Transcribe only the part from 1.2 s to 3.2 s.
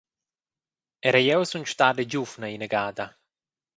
jeu sun stada giuvna inagada!